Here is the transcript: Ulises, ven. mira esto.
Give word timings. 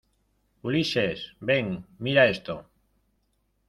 Ulises, 0.69 1.21
ven. 1.51 1.71
mira 1.99 2.27
esto. 2.35 2.61